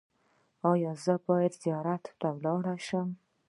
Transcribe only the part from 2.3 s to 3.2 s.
لاړ شم؟